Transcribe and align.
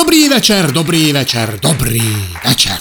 Dobrý 0.00 0.32
večer, 0.32 0.72
dobrý 0.72 1.12
večer, 1.12 1.60
dobrý 1.60 2.00
večer. 2.40 2.80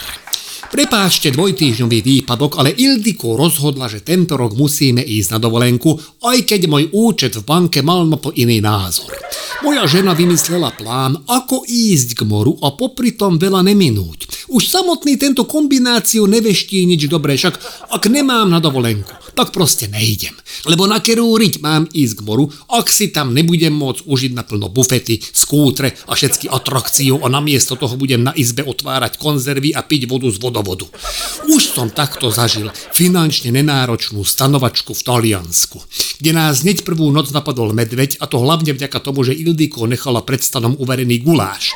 Prepáčte 0.71 1.36
dvojtýždňový 1.36 1.99
výpadok, 1.99 2.55
ale 2.55 2.71
Ildiko 2.71 3.36
rozhodla, 3.36 3.92
že 3.92 4.07
tento 4.07 4.39
rok 4.39 4.55
musíme 4.55 5.04
ísť 5.04 5.36
na 5.36 5.40
dovolenku, 5.44 6.00
aj 6.24 6.47
keď 6.47 6.71
môj 6.71 6.88
účet 6.96 7.36
v 7.36 7.44
banke 7.44 7.84
mal 7.84 8.08
na 8.08 8.16
to 8.16 8.32
iný 8.40 8.63
názor. 8.63 9.12
Moja 9.60 9.84
žena 9.84 10.16
vymyslela 10.16 10.71
plán, 10.79 11.20
ako 11.28 11.68
ísť 11.68 12.16
k 12.16 12.21
moru 12.23 12.55
a 12.63 12.71
popri 12.71 13.11
tom 13.11 13.36
veľa 13.36 13.67
neminúť. 13.67 14.47
Už 14.55 14.71
samotný 14.71 15.20
tento 15.20 15.43
kombináciu 15.43 16.23
neveští 16.23 16.88
nič 16.88 17.11
dobré, 17.11 17.36
však 17.36 17.59
ak 17.91 18.04
nemám 18.07 18.47
na 18.47 18.63
dovolenku, 18.63 19.11
tak 19.40 19.56
proste 19.56 19.88
nejdem. 19.88 20.36
Lebo 20.68 20.84
na 20.84 21.00
kerúriť 21.00 21.64
mám 21.64 21.88
ísť 21.88 22.20
k 22.20 22.26
moru, 22.28 22.52
ak 22.68 22.92
si 22.92 23.08
tam 23.08 23.32
nebudem 23.32 23.71
môcť 23.71 24.04
užiť 24.04 24.32
naplno 24.36 24.68
bufety, 24.68 25.24
skútre 25.24 25.96
a 26.12 26.12
všetky 26.12 26.52
atrakciu 26.52 27.24
a 27.24 27.32
namiesto 27.32 27.80
toho 27.80 27.96
budem 27.96 28.20
na 28.20 28.36
izbe 28.36 28.68
otvárať 28.68 29.16
konzervy 29.16 29.71
a 29.71 29.80
piť 29.80 30.11
vodu 30.11 30.28
z 30.28 30.44
vodovodu. 30.44 30.92
Už 31.47 31.71
som 31.71 31.88
takto 31.88 32.28
zažil 32.28 32.67
finančne 32.92 33.56
nenáročnú 33.56 34.28
stanovačku 34.28 34.92
v 34.92 35.06
Taliansku, 35.08 35.80
kde 36.19 36.31
nás 36.36 36.67
hneď 36.67 36.83
prvú 36.83 37.08
noc 37.08 37.31
napadol 37.31 37.72
medveď 37.72 38.19
a 38.19 38.28
to 38.28 38.44
hlavne 38.44 38.75
vďaka 38.75 39.00
tomu, 39.00 39.23
že 39.23 39.39
Ildiko 39.39 39.88
nechala 39.88 40.19
pred 40.19 40.44
stanom 40.44 40.75
uverený 40.75 41.23
guláš 41.23 41.72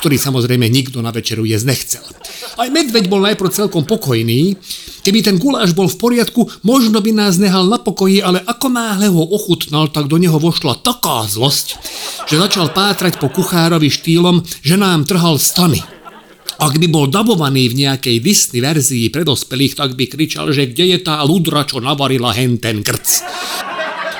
ktorý 0.00 0.16
samozrejme 0.16 0.64
nikto 0.72 1.04
na 1.04 1.12
večeru 1.12 1.44
jesť 1.44 1.66
nechcel. 1.68 2.04
Aj 2.58 2.66
medveď 2.66 3.06
bol 3.06 3.22
najprv 3.22 3.50
celkom 3.54 3.86
pokojný, 3.86 4.58
keby 5.06 5.22
ten 5.22 5.36
guláš 5.38 5.70
bol 5.76 5.86
v 5.86 6.00
poriadku, 6.00 6.50
možno 6.66 6.98
by 6.98 7.14
nás 7.14 7.38
nehal 7.38 7.70
na 7.70 7.78
pokoji, 7.78 8.24
ale 8.24 8.42
ako 8.42 8.66
náhle 8.72 9.06
ho 9.06 9.22
ochutnal, 9.22 9.86
tak 9.92 10.10
do 10.10 10.18
neho 10.18 10.34
vošla 10.36 10.82
taká 10.82 11.26
zlosť, 11.30 11.78
že 12.26 12.40
začal 12.40 12.74
pátrať 12.74 13.22
po 13.22 13.30
kuchárovi 13.30 13.86
štýlom, 13.86 14.42
že 14.62 14.74
nám 14.74 15.06
trhal 15.06 15.38
stany. 15.38 15.78
Ak 16.60 16.76
by 16.76 16.92
bol 16.92 17.08
dabovaný 17.08 17.72
v 17.72 17.88
nejakej 17.88 18.20
Disney 18.20 18.60
verzii 18.60 19.08
pre 19.08 19.24
dospelých, 19.24 19.80
tak 19.80 19.96
by 19.96 20.04
kričal, 20.04 20.52
že 20.52 20.68
kde 20.68 20.92
je 20.92 20.98
tá 21.00 21.24
ludra, 21.24 21.64
čo 21.64 21.80
navarila 21.80 22.36
hen 22.36 22.60
ten 22.60 22.84
krc. 22.84 23.24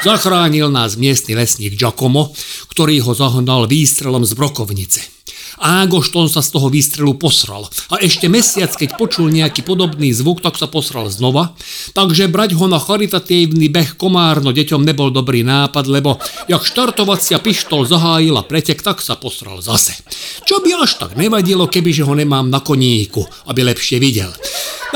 Zachránil 0.01 0.73
nás 0.73 0.97
miestny 0.97 1.37
lesník 1.37 1.77
Giacomo, 1.77 2.33
ktorý 2.73 3.05
ho 3.05 3.13
zahnal 3.13 3.69
výstrelom 3.69 4.25
z 4.25 4.33
brokovnice. 4.33 5.20
Ágošton 5.61 6.33
sa 6.33 6.41
z 6.41 6.57
toho 6.57 6.73
výstrelu 6.73 7.13
posral. 7.21 7.69
A 7.93 8.01
ešte 8.01 8.33
mesiac, 8.33 8.73
keď 8.73 8.97
počul 8.97 9.29
nejaký 9.29 9.61
podobný 9.61 10.09
zvuk, 10.17 10.41
tak 10.41 10.57
sa 10.57 10.65
posral 10.65 11.13
znova. 11.13 11.53
Takže 11.93 12.33
brať 12.33 12.57
ho 12.57 12.65
na 12.65 12.81
charitatívny 12.81 13.69
beh 13.69 14.01
komárno 14.01 14.57
deťom 14.57 14.81
nebol 14.81 15.13
dobrý 15.13 15.45
nápad, 15.45 15.85
lebo 15.85 16.17
jak 16.49 16.65
štartovacia 16.65 17.37
pištol 17.39 17.85
zahájila 17.85 18.49
pretek, 18.49 18.81
tak 18.81 19.05
sa 19.05 19.21
posral 19.21 19.61
zase. 19.61 20.01
Čo 20.49 20.65
by 20.65 20.81
až 20.81 20.97
tak 20.97 21.21
nevadilo, 21.21 21.69
kebyže 21.69 22.09
ho 22.09 22.15
nemám 22.17 22.49
na 22.49 22.65
koníku, 22.65 23.21
aby 23.53 23.61
lepšie 23.61 24.01
videl. 24.01 24.33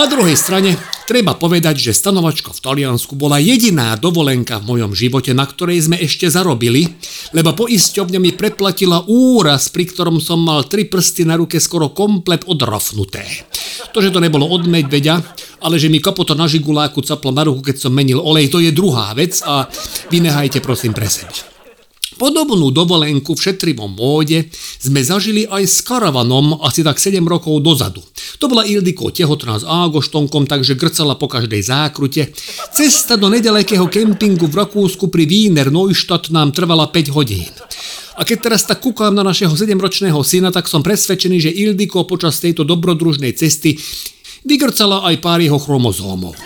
Na 0.01 0.09
druhej 0.09 0.35
strane, 0.35 0.75
treba 1.05 1.37
povedať, 1.37 1.79
že 1.79 1.97
stanovačka 1.97 2.51
v 2.53 2.61
Taliansku 2.61 3.15
bola 3.15 3.41
jediná 3.41 3.95
dovolenka 3.97 4.59
v 4.61 4.69
mojom 4.75 4.93
živote, 4.97 5.37
na 5.37 5.45
ktorej 5.45 5.87
sme 5.87 5.97
ešte 6.01 6.29
zarobili, 6.29 6.89
lebo 7.37 7.53
poisťovňa 7.53 8.19
mi 8.21 8.33
preplatila 8.33 9.05
úraz, 9.07 9.69
pri 9.69 9.89
ktorom 9.89 10.19
som 10.19 10.41
mal 10.41 10.65
tri 10.67 10.89
prsty 10.89 11.29
na 11.29 11.37
ruke 11.39 11.61
skoro 11.61 11.93
komplet 11.93 12.49
odrafnuté. 12.49 13.25
To, 13.93 14.03
že 14.03 14.11
to 14.11 14.19
nebolo 14.19 14.49
od 14.49 14.67
medveďa, 14.67 15.23
ale 15.63 15.79
že 15.79 15.93
mi 15.93 16.03
kapota 16.03 16.35
na 16.35 16.51
žiguláku 16.51 17.05
capla 17.05 17.33
na 17.33 17.43
ruku, 17.47 17.63
keď 17.63 17.77
som 17.89 17.93
menil 17.95 18.19
olej, 18.19 18.51
to 18.51 18.59
je 18.59 18.75
druhá 18.75 19.15
vec 19.15 19.39
a 19.45 19.69
vynehajte 20.11 20.59
prosím 20.65 20.93
pre 20.97 21.07
seba. 21.07 21.54
Podobnú 22.15 22.71
dovolenku 22.71 23.35
v 23.35 23.45
šetrivom 23.51 23.91
móde 23.91 24.47
sme 24.79 25.03
zažili 25.03 25.45
aj 25.51 25.63
s 25.67 25.79
karavanom 25.83 26.63
asi 26.63 26.87
tak 26.87 27.03
7 27.03 27.19
rokov 27.27 27.59
dozadu. 27.59 28.01
To 28.39 28.47
bola 28.47 28.63
Ildiko 28.63 29.11
tehotná 29.11 29.59
s 29.59 29.65
Ágoštonkom, 29.67 30.47
takže 30.47 30.79
grcala 30.79 31.19
po 31.19 31.27
každej 31.27 31.63
zákrute. 31.65 32.31
Cesta 32.71 33.19
do 33.19 33.27
nedalekého 33.27 33.91
kempingu 33.91 34.47
v 34.47 34.63
Rakúsku 34.63 35.11
pri 35.11 35.27
Wiener 35.27 35.75
Neustadt 35.75 36.31
nám 36.31 36.55
trvala 36.55 36.91
5 36.91 37.17
hodín. 37.17 37.51
A 38.15 38.23
keď 38.23 38.39
teraz 38.47 38.63
tak 38.63 38.79
kúkam 38.79 39.11
na 39.11 39.27
našeho 39.27 39.51
7-ročného 39.51 40.23
syna, 40.23 40.55
tak 40.55 40.71
som 40.71 40.87
presvedčený, 40.87 41.37
že 41.43 41.51
Ildiko 41.51 42.07
počas 42.07 42.39
tejto 42.39 42.63
dobrodružnej 42.63 43.35
cesty 43.35 43.75
vygrcala 44.47 45.03
aj 45.11 45.19
pár 45.19 45.43
jeho 45.43 45.59
chromozómov. 45.59 46.39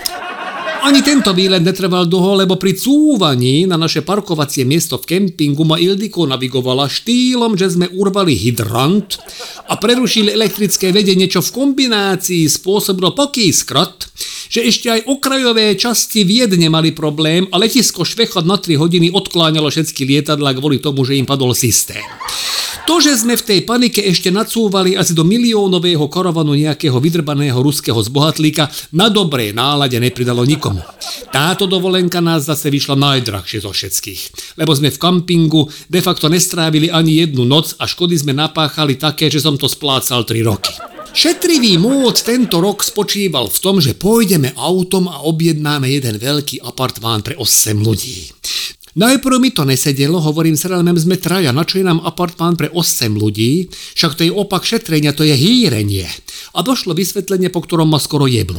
Ani 0.78 1.02
tento 1.02 1.34
výlet 1.34 1.60
netrval 1.60 2.06
dlho, 2.06 2.38
lebo 2.44 2.54
pri 2.54 2.78
cúvaní 2.78 3.66
na 3.66 3.74
naše 3.74 4.00
parkovacie 4.00 4.62
miesto 4.62 4.94
v 4.96 5.10
kempingu 5.10 5.66
ma 5.66 5.74
Ildiko 5.74 6.24
navigovala 6.24 6.86
štýlom, 6.86 7.58
že 7.58 7.74
sme 7.74 7.90
urvali 7.90 8.38
hydrant 8.38 9.18
a 9.66 9.74
prerušili 9.74 10.30
elektrické 10.30 10.94
vedenie, 10.94 11.26
čo 11.26 11.42
v 11.42 11.50
kombinácii 11.50 12.46
spôsobilo 12.46 13.10
taký 13.10 13.50
skrat, 13.50 14.06
že 14.48 14.64
ešte 14.64 14.88
aj 14.88 15.10
okrajové 15.10 15.74
časti 15.74 16.22
Viedne 16.24 16.70
mali 16.72 16.94
problém 16.94 17.50
a 17.52 17.58
letisko 17.58 18.06
Švechod 18.06 18.46
na 18.48 18.56
3 18.56 18.78
hodiny 18.78 19.12
odkláňalo 19.12 19.68
všetky 19.68 20.06
lietadla 20.08 20.56
kvôli 20.56 20.78
tomu, 20.80 21.04
že 21.04 21.18
im 21.18 21.28
padol 21.28 21.52
systém. 21.52 22.00
To, 22.88 23.04
že 23.04 23.20
sme 23.20 23.36
v 23.36 23.44
tej 23.44 23.60
panike 23.68 24.00
ešte 24.00 24.32
nacúvali 24.32 24.96
asi 24.96 25.12
do 25.12 25.20
miliónového 25.20 26.08
karavanu 26.08 26.56
nejakého 26.56 26.96
vydrbaného 26.96 27.60
ruského 27.60 28.00
zbohatlíka, 28.00 28.64
na 28.96 29.12
dobrej 29.12 29.52
nálade 29.52 30.00
nepridalo 30.00 30.48
nikomu. 30.48 30.80
Táto 31.28 31.68
dovolenka 31.68 32.24
nás 32.24 32.48
zase 32.48 32.72
vyšla 32.72 32.96
najdrahšie 32.96 33.60
zo 33.60 33.76
všetkých, 33.76 34.56
lebo 34.56 34.72
sme 34.72 34.88
v 34.88 34.96
kampingu 34.96 35.68
de 35.92 36.00
facto 36.00 36.32
nestrávili 36.32 36.88
ani 36.88 37.20
jednu 37.28 37.44
noc 37.44 37.76
a 37.76 37.84
škody 37.84 38.16
sme 38.16 38.32
napáchali 38.32 38.96
také, 38.96 39.28
že 39.28 39.44
som 39.44 39.60
to 39.60 39.68
splácal 39.68 40.24
3 40.24 40.48
roky. 40.48 40.72
Šetrivý 41.12 41.76
mód 41.76 42.24
tento 42.24 42.56
rok 42.56 42.80
spočíval 42.80 43.52
v 43.52 43.58
tom, 43.60 43.84
že 43.84 44.00
pôjdeme 44.00 44.56
autom 44.56 45.12
a 45.12 45.28
objednáme 45.28 45.92
jeden 45.92 46.16
veľký 46.16 46.64
apartmán 46.64 47.20
pre 47.20 47.36
8 47.36 47.76
ľudí. 47.84 48.32
Najprv 48.98 49.38
mi 49.38 49.54
to 49.54 49.62
nesedelo, 49.62 50.18
hovorím 50.18 50.58
ale 50.58 50.82
sme 50.98 51.22
traja, 51.22 51.54
na 51.54 51.62
čo 51.62 51.78
je 51.78 51.86
nám 51.86 52.02
apartmán 52.02 52.58
pre 52.58 52.66
8 52.66 53.14
ľudí, 53.14 53.70
však 53.94 54.18
to 54.18 54.26
je 54.26 54.34
opak 54.34 54.66
šetrenia, 54.66 55.14
to 55.14 55.22
je 55.22 55.38
hýrenie. 55.38 56.10
A 56.58 56.66
došlo 56.66 56.98
vysvetlenie, 56.98 57.46
po 57.46 57.62
ktorom 57.62 57.86
ma 57.86 58.02
skoro 58.02 58.26
jeblo. 58.26 58.58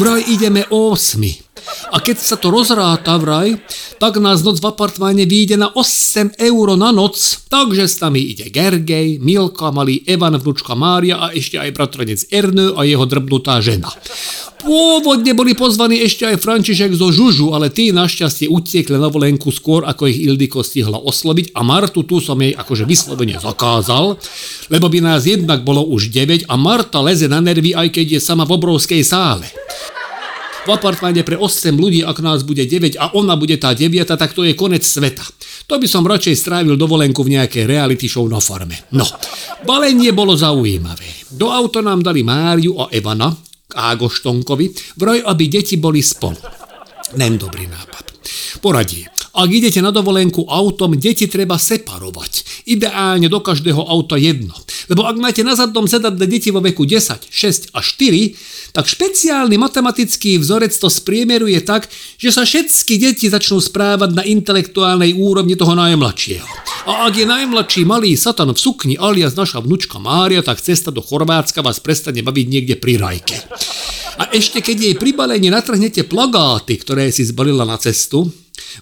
Vraj 0.00 0.24
ideme 0.24 0.64
8. 0.72 1.47
A 1.88 2.04
keď 2.04 2.16
sa 2.20 2.36
to 2.36 2.52
rozráta 2.52 3.16
vraj, 3.16 3.56
tak 3.96 4.20
nás 4.20 4.44
noc 4.44 4.60
v 4.60 4.68
apartmáne 4.68 5.24
vyjde 5.24 5.56
na 5.56 5.72
8 5.72 6.36
eur 6.36 6.66
na 6.76 6.92
noc. 6.92 7.16
Takže 7.48 7.88
s 7.88 7.96
nami 8.04 8.20
ide 8.20 8.52
Gergej, 8.52 9.16
Milka, 9.24 9.72
malý 9.72 10.04
Evan, 10.04 10.36
vnúčka 10.36 10.76
Mária 10.76 11.16
a 11.16 11.32
ešte 11.32 11.56
aj 11.56 11.72
bratranec 11.72 12.20
Ernő 12.28 12.76
a 12.76 12.84
jeho 12.84 13.08
drbnutá 13.08 13.64
žena. 13.64 13.88
Pôvodne 14.58 15.32
boli 15.32 15.54
pozvaní 15.54 16.02
ešte 16.02 16.28
aj 16.28 16.42
František 16.42 16.92
zo 16.92 17.08
Žužu, 17.08 17.54
ale 17.54 17.70
tí 17.72 17.94
našťastie 17.94 18.50
utiekli 18.50 18.98
na 18.98 19.08
volenku 19.08 19.48
skôr, 19.54 19.86
ako 19.86 20.10
ich 20.10 20.18
Ildiko 20.18 20.66
stihla 20.66 20.98
osloviť 20.98 21.54
a 21.54 21.62
Martu 21.62 22.02
tu 22.04 22.18
som 22.18 22.36
jej 22.36 22.52
akože 22.52 22.84
vyslovene 22.84 23.38
zakázal, 23.38 24.18
lebo 24.68 24.86
by 24.90 24.98
nás 24.98 25.24
jednak 25.24 25.62
bolo 25.62 25.86
už 25.86 26.10
9 26.10 26.50
a 26.50 26.54
Marta 26.58 26.98
leze 27.00 27.30
na 27.30 27.38
nervy, 27.38 27.72
aj 27.72 27.88
keď 27.94 28.18
je 28.18 28.20
sama 28.20 28.44
v 28.44 28.58
obrovskej 28.58 29.00
sále 29.06 29.46
v 30.68 30.76
apartmáne 30.76 31.24
pre 31.24 31.40
8 31.40 31.72
ľudí, 31.72 32.04
ak 32.04 32.20
nás 32.20 32.44
bude 32.44 32.60
9 32.60 33.00
a 33.00 33.16
ona 33.16 33.40
bude 33.40 33.56
tá 33.56 33.72
9, 33.72 34.04
tak 34.04 34.36
to 34.36 34.44
je 34.44 34.52
konec 34.52 34.84
sveta. 34.84 35.24
To 35.64 35.80
by 35.80 35.88
som 35.88 36.04
radšej 36.04 36.36
strávil 36.36 36.76
dovolenku 36.76 37.24
v 37.24 37.40
nejakej 37.40 37.64
reality 37.64 38.04
show 38.04 38.28
na 38.28 38.36
farme. 38.36 38.76
No, 38.92 39.08
balenie 39.64 40.12
bolo 40.12 40.36
zaujímavé. 40.36 41.32
Do 41.32 41.48
auta 41.48 41.80
nám 41.80 42.04
dali 42.04 42.20
Máriu 42.20 42.76
a 42.76 42.92
Evana, 42.92 43.32
Ágoštonkovi, 43.72 44.96
vraj, 45.00 45.24
aby 45.24 45.44
deti 45.48 45.80
boli 45.80 46.04
spolu. 46.04 46.36
Nem 47.16 47.40
dobrý 47.40 47.64
nápad. 47.64 48.04
Poradie. 48.60 49.17
Ak 49.38 49.54
idete 49.54 49.78
na 49.78 49.94
dovolenku 49.94 50.50
autom, 50.50 50.98
deti 50.98 51.30
treba 51.30 51.62
separovať. 51.62 52.66
Ideálne 52.66 53.30
do 53.30 53.38
každého 53.38 53.78
auta 53.78 54.18
jedno. 54.18 54.50
Lebo 54.90 55.06
ak 55.06 55.14
máte 55.22 55.46
na 55.46 55.54
zadnom 55.54 55.86
sedadle 55.86 56.26
deti 56.26 56.50
vo 56.50 56.58
veku 56.58 56.82
10, 56.82 57.30
6 57.30 57.70
a 57.70 57.78
4, 57.78 58.74
tak 58.74 58.90
špeciálny 58.90 59.54
matematický 59.54 60.42
vzorec 60.42 60.74
to 60.74 60.90
spriemeruje 60.90 61.62
tak, 61.62 61.86
že 62.18 62.34
sa 62.34 62.42
všetky 62.42 62.98
deti 62.98 63.30
začnú 63.30 63.62
správať 63.62 64.10
na 64.10 64.26
intelektuálnej 64.26 65.14
úrovni 65.14 65.54
toho 65.54 65.78
najmladšieho. 65.78 66.46
A 66.90 67.06
ak 67.06 67.14
je 67.14 67.26
najmladší 67.30 67.86
malý 67.86 68.18
satan 68.18 68.50
v 68.50 68.58
sukni 68.58 68.98
alias 68.98 69.38
naša 69.38 69.62
vnúčka 69.62 70.02
Mária, 70.02 70.42
tak 70.42 70.58
cesta 70.58 70.90
do 70.90 70.98
Chorvátska 70.98 71.62
vás 71.62 71.78
prestane 71.78 72.26
baviť 72.26 72.46
niekde 72.50 72.74
pri 72.74 72.98
rajke. 72.98 73.38
A 74.18 74.34
ešte 74.34 74.58
keď 74.58 74.76
jej 74.82 74.94
pri 74.98 75.14
balení 75.14 75.46
natrhnete 75.46 76.02
plagáty, 76.02 76.74
ktoré 76.74 77.14
si 77.14 77.22
zbalila 77.22 77.62
na 77.62 77.78
cestu, 77.78 78.26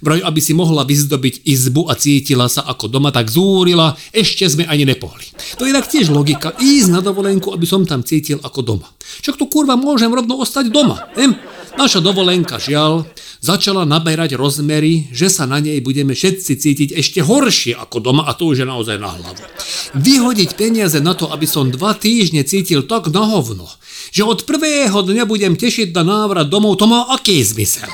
Vraj, 0.05 0.21
aby 0.21 0.41
si 0.41 0.53
mohla 0.53 0.85
vyzdobiť 0.85 1.47
izbu 1.47 1.89
a 1.89 1.95
cítila 1.97 2.47
sa 2.47 2.65
ako 2.69 2.91
doma, 2.91 3.13
tak 3.13 3.33
zúrila, 3.33 3.97
ešte 4.13 4.45
sme 4.49 4.69
ani 4.69 4.85
nepohli. 4.85 5.29
To 5.57 5.65
je 5.65 5.73
tak 5.73 5.89
tiež 5.89 6.13
logika, 6.13 6.53
ísť 6.57 6.91
na 6.93 7.01
dovolenku, 7.01 7.53
aby 7.53 7.65
som 7.65 7.85
tam 7.89 8.05
cítil 8.05 8.41
ako 8.43 8.61
doma. 8.63 8.89
Však 9.23 9.39
tu 9.41 9.47
kurva 9.49 9.79
môžem 9.79 10.13
rovno 10.13 10.41
ostať 10.41 10.69
doma. 10.69 11.01
Hm? 11.17 11.35
Naša 11.77 12.01
dovolenka 12.01 12.57
žiaľ 12.57 13.05
začala 13.45 13.85
naberať 13.85 14.33
rozmery, 14.35 15.13
že 15.13 15.29
sa 15.29 15.45
na 15.45 15.61
nej 15.61 15.85
budeme 15.85 16.17
všetci 16.17 16.53
cítiť 16.57 16.89
ešte 16.97 17.21
horšie 17.21 17.77
ako 17.77 18.01
doma 18.01 18.25
a 18.25 18.33
to 18.33 18.49
už 18.49 18.65
je 18.65 18.67
naozaj 18.67 18.97
na 18.97 19.13
hlavu. 19.13 19.45
vyhodiť 19.93 20.57
peniaze 20.57 20.99
na 21.05 21.13
to, 21.13 21.29
aby 21.29 21.45
som 21.45 21.69
dva 21.69 21.93
týždne 21.93 22.43
cítil 22.49 22.81
tak 22.89 23.13
na 23.13 23.29
hovno, 23.29 23.69
že 24.11 24.23
od 24.27 24.47
prvého 24.47 25.03
dňa 25.03 25.25
budem 25.27 25.55
tešiť 25.55 25.95
na 25.97 26.03
návrat 26.07 26.47
domov, 26.51 26.79
to 26.79 26.87
má 26.91 27.11
aký 27.15 27.43
zmysel? 27.43 27.89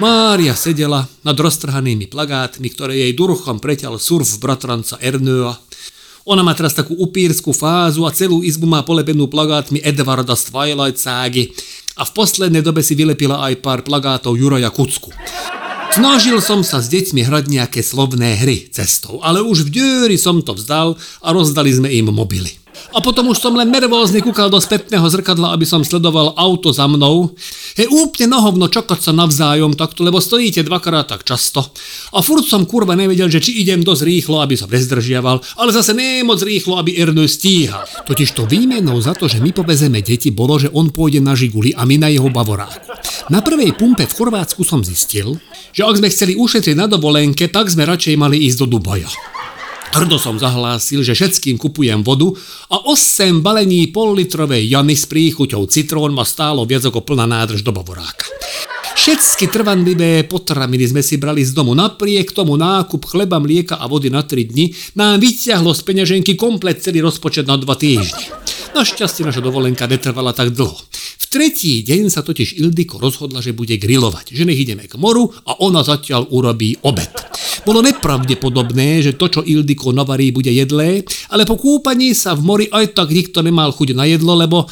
Mária 0.00 0.56
sedela 0.56 1.04
nad 1.22 1.36
roztrhanými 1.36 2.08
plagátmi, 2.08 2.68
ktoré 2.72 2.96
jej 2.96 3.12
durchom 3.12 3.60
preťal 3.60 4.00
surf 4.00 4.40
bratranca 4.40 4.96
Ernöa. 4.98 5.54
Ona 6.22 6.46
má 6.46 6.54
teraz 6.54 6.78
takú 6.78 6.94
upírskú 6.94 7.50
fázu 7.50 8.06
a 8.06 8.14
celú 8.14 8.46
izbu 8.46 8.70
má 8.70 8.86
polepenú 8.86 9.26
plagátmi 9.26 9.82
Edvarda 9.82 10.38
z 10.38 10.54
Twilight 10.54 10.98
ságy 11.02 11.50
a 11.98 12.06
v 12.06 12.14
poslednej 12.14 12.62
dobe 12.62 12.80
si 12.80 12.94
vylepila 12.94 13.42
aj 13.50 13.58
pár 13.58 13.82
plagátov 13.82 14.38
Juraja 14.38 14.70
Kucku. 14.70 15.10
Snažil 15.92 16.40
som 16.40 16.64
sa 16.64 16.80
s 16.80 16.88
deťmi 16.88 17.20
hrať 17.20 17.44
nejaké 17.52 17.80
slovné 17.84 18.40
hry 18.40 18.64
cestou, 18.72 19.20
ale 19.20 19.44
už 19.44 19.68
v 19.68 19.76
diery 19.76 20.16
som 20.16 20.40
to 20.40 20.56
vzdal 20.56 20.96
a 21.20 21.28
rozdali 21.36 21.68
sme 21.68 21.92
im 21.92 22.08
mobily. 22.08 22.61
A 22.90 22.98
potom 22.98 23.30
už 23.30 23.38
som 23.38 23.54
len 23.54 23.70
nervózne 23.70 24.18
kúkal 24.18 24.50
do 24.50 24.58
spätného 24.58 25.06
zrkadla, 25.06 25.54
aby 25.54 25.62
som 25.62 25.86
sledoval 25.86 26.34
auto 26.34 26.74
za 26.74 26.90
mnou. 26.90 27.30
Je 27.78 27.86
úplne 27.86 28.34
nohovno 28.34 28.66
čakať 28.66 28.98
sa 28.98 29.12
navzájom 29.14 29.78
takto, 29.78 30.02
lebo 30.02 30.18
stojíte 30.18 30.66
dvakrát 30.66 31.08
tak 31.08 31.22
často. 31.22 31.62
A 32.12 32.20
furt 32.20 32.44
som 32.44 32.66
kurva 32.68 32.98
nevedel, 32.98 33.32
že 33.32 33.40
či 33.40 33.62
idem 33.62 33.80
dosť 33.80 34.02
rýchlo, 34.04 34.42
aby 34.42 34.58
som 34.58 34.68
nezdržiaval, 34.68 35.40
ale 35.56 35.70
zase 35.70 35.96
nie 35.96 36.26
moc 36.26 36.42
rýchlo, 36.42 36.76
aby 36.82 36.98
Erno 36.98 37.24
stíhal. 37.24 37.86
Totiž 38.04 38.34
to 38.36 38.44
výmenou 38.44 38.98
za 39.00 39.16
to, 39.16 39.30
že 39.30 39.40
my 39.40 39.54
povezeme 39.54 40.04
deti, 40.04 40.28
bolo, 40.28 40.58
že 40.60 40.68
on 40.74 40.92
pôjde 40.92 41.24
na 41.24 41.32
Žiguli 41.32 41.72
a 41.72 41.88
my 41.88 41.96
na 41.96 42.08
jeho 42.12 42.28
Bavoráku. 42.28 42.92
Na 43.30 43.40
prvej 43.40 43.72
pumpe 43.78 44.04
v 44.04 44.16
Chorvátsku 44.16 44.66
som 44.66 44.84
zistil, 44.84 45.38
že 45.72 45.86
ak 45.86 45.96
sme 45.96 46.12
chceli 46.12 46.36
ušetriť 46.36 46.76
na 46.76 46.86
dovolenke, 46.90 47.48
tak 47.48 47.72
sme 47.72 47.88
radšej 47.88 48.14
mali 48.20 48.44
ísť 48.50 48.66
do 48.66 48.76
Dubaja. 48.76 49.08
Hrdo 49.92 50.16
som 50.16 50.40
zahlásil, 50.40 51.04
že 51.04 51.12
všetkým 51.12 51.60
kupujem 51.60 52.00
vodu 52.00 52.32
a 52.72 52.80
8 52.88 53.44
balení 53.44 53.92
pol-litrovej 53.92 54.64
Jany 54.64 54.96
s 54.96 55.04
príchuťou 55.04 55.68
citrón 55.68 56.16
ma 56.16 56.24
stálo 56.24 56.64
viac 56.64 56.88
ako 56.88 57.04
plná 57.04 57.28
nádrž 57.28 57.60
do 57.60 57.76
Bavoráka. 57.76 58.24
Všetky 58.96 59.52
trvanlivé 59.52 60.24
potraviny 60.24 60.88
sme 60.88 61.04
si 61.04 61.20
brali 61.20 61.44
z 61.44 61.52
domu. 61.52 61.76
Napriek 61.76 62.32
tomu 62.32 62.56
nákup 62.56 63.04
chleba, 63.04 63.36
mlieka 63.36 63.76
a 63.76 63.84
vody 63.84 64.08
na 64.08 64.24
3 64.24 64.48
dni 64.48 64.72
nám 64.96 65.20
vyťahlo 65.20 65.76
z 65.76 65.80
peňaženky 65.84 66.40
komplet 66.40 66.80
celý 66.80 67.04
rozpočet 67.04 67.44
na 67.44 67.60
2 67.60 67.68
týždne. 67.76 68.32
Našťastie 68.72 69.28
naša 69.28 69.44
dovolenka 69.44 69.84
netrvala 69.84 70.32
tak 70.32 70.56
dlho 70.56 70.88
tretí 71.32 71.80
deň 71.80 72.12
sa 72.12 72.20
totiž 72.20 72.60
Ildiko 72.60 73.00
rozhodla, 73.00 73.40
že 73.40 73.56
bude 73.56 73.80
grilovať, 73.80 74.36
že 74.36 74.44
nech 74.44 74.60
ideme 74.60 74.84
k 74.84 75.00
moru 75.00 75.32
a 75.48 75.64
ona 75.64 75.80
zatiaľ 75.80 76.28
urobí 76.28 76.76
obed. 76.84 77.08
Bolo 77.62 77.78
nepravdepodobné, 77.78 79.06
že 79.06 79.14
to, 79.14 79.30
čo 79.30 79.46
Ildiko 79.46 79.94
navarí, 79.94 80.34
bude 80.34 80.50
jedlé, 80.50 81.06
ale 81.30 81.46
po 81.46 81.54
kúpaní 81.54 82.10
sa 82.10 82.34
v 82.34 82.42
mori 82.42 82.66
aj 82.66 82.98
tak 82.98 83.14
nikto 83.14 83.38
nemal 83.38 83.70
chuť 83.70 83.94
na 83.94 84.02
jedlo, 84.10 84.34
lebo 84.34 84.66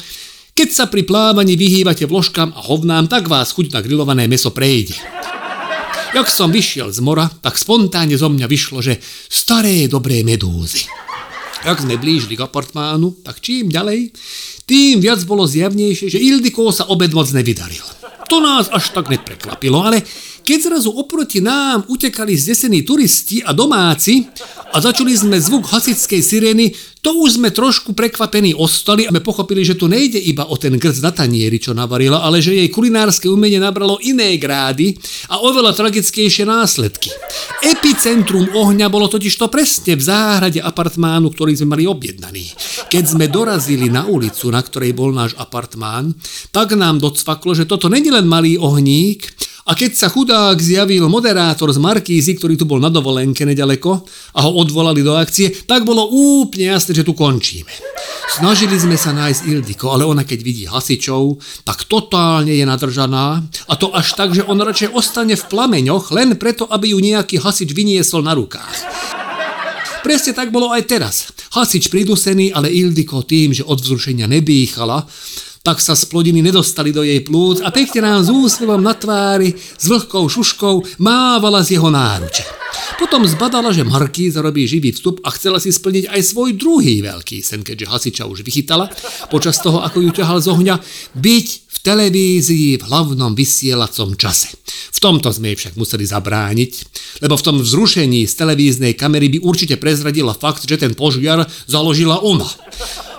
keď 0.51 0.69
sa 0.75 0.85
pri 0.91 1.07
plávaní 1.07 1.55
vyhývate 1.55 2.03
vložkám 2.03 2.51
a 2.51 2.59
hovnám, 2.59 3.07
tak 3.07 3.31
vás 3.31 3.55
chuť 3.55 3.71
na 3.71 3.79
grilované 3.79 4.27
meso 4.27 4.51
prejde. 4.51 4.99
Jak 6.11 6.27
som 6.27 6.51
vyšiel 6.51 6.91
z 6.91 6.99
mora, 6.99 7.31
tak 7.39 7.55
spontánne 7.55 8.19
zo 8.19 8.27
mňa 8.27 8.43
vyšlo, 8.51 8.83
že 8.83 8.99
staré 9.31 9.87
dobré 9.87 10.27
medúzy. 10.27 10.83
Jak 11.63 11.79
sme 11.79 11.95
blížili 11.95 12.35
k 12.35 12.43
apartmánu, 12.43 13.23
tak 13.23 13.39
čím 13.39 13.71
ďalej, 13.71 14.11
tým 14.67 14.99
viac 14.99 15.23
bolo 15.23 15.47
zjavnejšie, 15.47 16.11
že 16.11 16.19
Ildiko 16.19 16.67
sa 16.75 16.91
obed 16.91 17.15
moc 17.15 17.31
nevydaril. 17.31 17.87
To 18.27 18.43
nás 18.43 18.67
až 18.71 18.91
tak 18.91 19.07
neprekvapilo, 19.07 19.79
ale 19.79 20.03
keď 20.41 20.59
zrazu 20.73 20.89
oproti 20.91 21.39
nám 21.39 21.85
utekali 21.87 22.33
zdesení 22.35 22.81
turisti 22.81 23.39
a 23.45 23.53
domáci 23.53 24.25
a 24.73 24.77
začuli 24.81 25.13
sme 25.13 25.37
zvuk 25.37 25.69
hasičskej 25.69 26.21
sirény, 26.21 26.65
to 27.01 27.17
už 27.17 27.41
sme 27.41 27.49
trošku 27.49 27.97
prekvapení 27.97 28.53
ostali 28.53 29.09
a 29.09 29.11
sme 29.13 29.25
pochopili, 29.25 29.65
že 29.65 29.73
tu 29.73 29.89
nejde 29.89 30.21
iba 30.21 30.45
o 30.45 30.53
ten 30.53 30.77
grc 30.77 31.01
na 31.01 31.09
tanieri, 31.09 31.57
čo 31.57 31.73
navarila, 31.73 32.21
ale 32.21 32.45
že 32.45 32.53
jej 32.53 32.69
kulinárske 32.69 33.25
umenie 33.25 33.57
nabralo 33.57 33.97
iné 34.05 34.37
grády 34.37 34.93
a 35.25 35.41
oveľa 35.41 35.73
tragickejšie 35.73 36.45
následky. 36.45 37.09
Epicentrum 37.65 38.53
ohňa 38.53 38.85
bolo 38.93 39.09
totiž 39.09 39.33
to 39.33 39.49
presne 39.49 39.97
v 39.97 40.03
záhrade 40.05 40.61
apartmánu, 40.61 41.33
ktorý 41.33 41.57
sme 41.57 41.73
mali 41.73 41.89
objednaný. 41.89 42.53
Keď 42.93 43.03
sme 43.17 43.25
dorazili 43.33 43.89
na 43.89 44.05
ulicu, 44.05 44.53
na 44.53 44.61
ktorej 44.61 44.93
bol 44.93 45.09
náš 45.09 45.33
apartmán, 45.41 46.13
tak 46.53 46.77
nám 46.77 47.01
docvaklo, 47.01 47.57
že 47.57 47.65
toto 47.65 47.89
není 47.89 48.13
len 48.13 48.29
malý 48.29 48.61
ohník, 48.61 49.25
a 49.61 49.77
keď 49.77 49.91
sa 49.93 50.07
chudák 50.09 50.57
zjavil 50.57 51.05
moderátor 51.05 51.69
z 51.69 51.77
Markízy, 51.77 52.33
ktorý 52.33 52.57
tu 52.57 52.65
bol 52.65 52.81
na 52.81 52.89
dovolenke 52.89 53.45
nedaleko 53.45 54.01
a 54.33 54.39
ho 54.41 54.51
odvolali 54.57 55.05
do 55.05 55.13
akcie, 55.13 55.53
tak 55.69 55.85
bolo 55.85 56.09
úplne 56.09 56.73
jasné, 56.73 56.97
že 56.97 57.05
tu 57.05 57.13
končíme. 57.13 57.69
Snažili 58.31 58.73
sme 58.81 58.97
sa 58.97 59.13
nájsť 59.13 59.41
Ildiko, 59.45 59.93
ale 59.93 60.07
ona 60.07 60.25
keď 60.25 60.39
vidí 60.41 60.65
hasičov, 60.65 61.37
tak 61.61 61.85
totálne 61.85 62.49
je 62.49 62.65
nadržaná 62.65 63.43
a 63.69 63.73
to 63.77 63.93
až 63.93 64.17
tak, 64.17 64.33
že 64.33 64.41
on 64.49 64.57
radšej 64.57 64.97
ostane 64.97 65.37
v 65.37 65.45
plameňoch 65.45 66.09
len 66.09 66.39
preto, 66.41 66.65
aby 66.65 66.95
ju 66.95 66.99
nejaký 67.03 67.37
hasič 67.37 67.69
vyniesol 67.75 68.25
na 68.25 68.33
rukách. 68.33 68.77
Presne 70.01 70.33
tak 70.33 70.49
bolo 70.49 70.73
aj 70.73 70.89
teraz. 70.89 71.15
Hasič 71.53 71.93
pridusený, 71.93 72.49
ale 72.57 72.73
Ildiko 72.73 73.21
tým, 73.21 73.53
že 73.53 73.61
od 73.61 73.77
vzrušenia 73.77 74.25
nebýchala, 74.25 75.05
tak 75.61 75.77
sa 75.77 75.93
z 75.93 76.09
plodiny 76.09 76.41
nedostali 76.41 76.89
do 76.89 77.05
jej 77.05 77.21
plúc 77.21 77.61
a 77.61 77.69
pekne 77.69 78.01
nám 78.01 78.25
s 78.25 78.33
úsmevom 78.33 78.81
na 78.81 78.97
tvári, 78.97 79.53
s 79.53 79.85
vlhkou 79.85 80.25
šuškou 80.25 80.97
mávala 80.97 81.61
z 81.61 81.77
jeho 81.77 81.93
náruče. 81.93 82.45
Potom 82.97 83.25
zbadala, 83.29 83.69
že 83.69 83.85
Markíza 83.85 84.41
robí 84.41 84.65
živý 84.65 84.93
vstup 84.93 85.21
a 85.21 85.29
chcela 85.33 85.61
si 85.61 85.69
splniť 85.69 86.09
aj 86.09 86.21
svoj 86.21 86.57
druhý 86.57 87.05
veľký 87.05 87.45
sen, 87.45 87.61
keďže 87.61 87.89
hasiča 87.89 88.23
už 88.25 88.41
vychytala, 88.41 88.89
počas 89.29 89.61
toho, 89.61 89.85
ako 89.85 90.01
ju 90.01 90.09
ťahal 90.09 90.41
z 90.41 90.47
ohňa, 90.49 90.75
byť 91.13 91.47
v 91.49 91.77
televízii 91.81 92.77
v 92.77 92.83
hlavnom 92.85 93.33
vysielacom 93.37 94.17
čase. 94.17 94.53
V 94.93 94.99
tomto 95.01 95.33
sme 95.33 95.53
jej 95.53 95.57
však 95.65 95.73
museli 95.77 96.05
zabrániť, 96.05 96.71
lebo 97.25 97.37
v 97.37 97.45
tom 97.45 97.57
vzrušení 97.61 98.25
z 98.25 98.33
televíznej 98.33 98.93
kamery 98.93 99.33
by 99.33 99.45
určite 99.45 99.77
prezradila 99.81 100.33
fakt, 100.33 100.65
že 100.65 100.77
ten 100.77 100.93
požiar 100.93 101.45
založila 101.65 102.21
ona. 102.21 102.49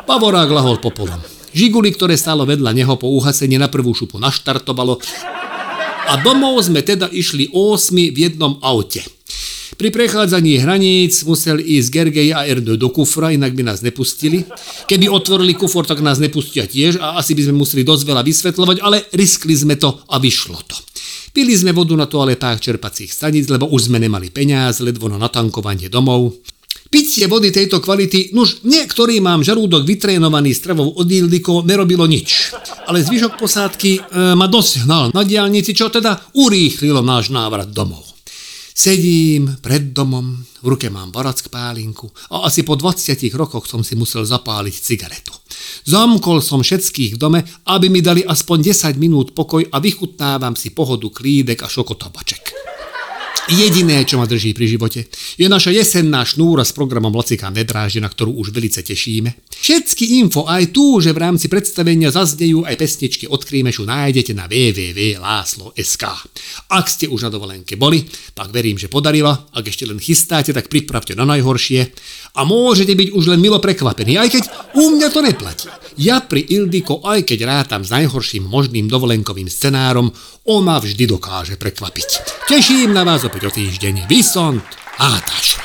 Pavorák 0.07 0.51
lahol 0.51 0.79
popolom. 0.79 1.42
Žiguli, 1.53 1.93
ktoré 1.93 2.17
stálo 2.17 2.49
vedľa 2.49 2.73
neho 2.73 2.95
po 2.97 3.13
uhasení 3.13 3.61
na 3.61 3.69
prvú 3.69 3.93
šupu 3.93 4.17
naštartovalo 4.17 4.97
a 6.09 6.19
domov 6.21 6.61
sme 6.65 6.85
teda 6.85 7.09
išli 7.09 7.53
8 7.53 7.93
v 8.13 8.19
jednom 8.19 8.59
aute. 8.61 9.05
Pri 9.81 9.89
prechádzaní 9.89 10.61
hraníc 10.61 11.25
musel 11.25 11.59
ísť 11.59 11.89
Gergej 11.89 12.31
a 12.37 12.45
Erdo 12.45 12.77
do 12.77 12.93
kufra, 12.93 13.33
inak 13.33 13.57
by 13.57 13.73
nás 13.73 13.81
nepustili. 13.81 14.45
Keby 14.85 15.09
otvorili 15.09 15.57
kufor, 15.57 15.89
tak 15.89 16.05
nás 16.05 16.21
nepustia 16.21 16.69
tiež 16.69 17.01
a 17.01 17.17
asi 17.17 17.33
by 17.33 17.49
sme 17.49 17.65
museli 17.65 17.83
dosť 17.83 18.05
veľa 18.05 18.23
vysvetľovať, 18.23 18.77
ale 18.85 19.09
riskli 19.17 19.57
sme 19.57 19.81
to 19.81 19.91
a 20.13 20.21
vyšlo 20.21 20.61
to. 20.69 20.77
Pili 21.33 21.57
sme 21.57 21.73
vodu 21.73 21.97
na 21.97 22.05
toaletách 22.05 22.61
čerpacích 22.61 23.09
staníc, 23.09 23.49
lebo 23.49 23.65
už 23.73 23.89
sme 23.89 23.97
nemali 23.97 24.29
peniaz, 24.29 24.85
ledvo 24.85 25.09
na 25.09 25.17
natankovanie 25.17 25.89
domov. 25.89 26.37
Pitie 26.93 27.25
vody 27.25 27.49
tejto 27.49 27.81
kvality, 27.81 28.37
nuž 28.37 28.61
niektorý 28.69 29.25
mám 29.25 29.41
žalúdok 29.41 29.89
vytrénovaný 29.89 30.53
stravou 30.53 30.93
od 30.93 31.09
Ildiko, 31.09 31.65
nerobilo 31.65 32.05
nič. 32.05 32.53
Ale 32.85 33.01
zvyšok 33.01 33.41
posádky 33.41 33.91
e, 33.97 34.01
ma 34.37 34.45
dosť 34.45 34.85
hnal 34.85 35.09
na 35.17 35.25
diálnici, 35.25 35.73
čo 35.73 35.89
teda 35.89 36.21
urýchlilo 36.37 37.01
náš 37.01 37.33
návrat 37.33 37.73
domov. 37.73 38.13
Sedím 38.77 39.57
pred 39.65 39.97
domom, 39.97 40.45
v 40.61 40.67
ruke 40.69 40.93
mám 40.93 41.09
barack 41.09 41.49
pálinku 41.49 42.13
a 42.29 42.45
asi 42.45 42.61
po 42.61 42.77
20 42.77 43.25
rokoch 43.41 43.65
som 43.65 43.81
si 43.81 43.97
musel 43.97 44.29
zapáliť 44.29 44.75
cigaretu. 44.77 45.33
Zamkol 45.89 46.45
som 46.45 46.61
všetkých 46.61 47.17
v 47.17 47.21
dome, 47.21 47.41
aby 47.73 47.89
mi 47.89 48.05
dali 48.05 48.21
aspoň 48.21 48.69
10 48.69 49.01
minút 49.01 49.33
pokoj 49.33 49.65
a 49.65 49.81
vychutnávam 49.81 50.61
si 50.61 50.77
pohodu 50.77 51.09
klídek 51.09 51.65
a 51.65 51.73
šokotabaček. 51.73 52.53
Jediné, 53.51 54.07
čo 54.07 54.23
ma 54.23 54.27
drží 54.31 54.55
pri 54.55 54.71
živote, 54.71 55.11
je 55.35 55.51
naša 55.51 55.75
jesenná 55.75 56.23
šnúra 56.23 56.63
s 56.63 56.71
programom 56.71 57.11
Lacika 57.11 57.51
Nedrážde, 57.51 57.99
na 57.99 58.07
ktorú 58.07 58.39
už 58.39 58.55
velice 58.55 58.87
tešíme. 58.87 59.35
Všetky 59.53 60.23
info 60.25 60.49
aj 60.49 60.73
tu, 60.73 60.99
že 60.99 61.13
v 61.13 61.23
rámci 61.23 61.47
predstavenia 61.47 62.09
zaznejú 62.09 62.65
aj 62.65 62.75
pesničky 62.79 63.29
od 63.29 63.45
Krímešu 63.45 63.85
nájdete 63.85 64.33
na 64.33 64.49
www.láslo.sk. 64.49 66.05
Ak 66.73 66.87
ste 66.89 67.07
už 67.07 67.29
na 67.29 67.31
dovolenke 67.31 67.77
boli, 67.77 68.03
tak 68.33 68.51
verím, 68.51 68.81
že 68.81 68.89
podarila. 68.89 69.35
Ak 69.53 69.69
ešte 69.69 69.85
len 69.85 70.01
chystáte, 70.01 70.51
tak 70.51 70.73
pripravte 70.73 71.13
na 71.13 71.29
najhoršie. 71.29 71.93
A 72.39 72.49
môžete 72.49 72.97
byť 72.97 73.09
už 73.13 73.25
len 73.37 73.41
milo 73.45 73.61
prekvapení, 73.61 74.17
aj 74.17 74.29
keď 74.33 74.45
u 74.81 74.97
mňa 74.97 75.09
to 75.13 75.21
neplatí. 75.21 75.69
Ja 76.01 76.25
pri 76.25 76.49
Ildiko, 76.49 77.05
aj 77.05 77.29
keď 77.29 77.45
rátam 77.45 77.85
s 77.85 77.93
najhorším 77.93 78.49
možným 78.49 78.89
dovolenkovým 78.89 79.53
scenárom, 79.53 80.09
ona 80.49 80.81
vždy 80.81 81.05
dokáže 81.05 81.61
prekvapiť. 81.61 82.09
Teším 82.49 82.97
na 82.97 83.05
vás 83.05 83.23
opäť 83.29 83.49
o 83.49 83.51
týždeň. 83.53 84.09
Vysont 84.09 84.65
Átaš. 84.99 85.59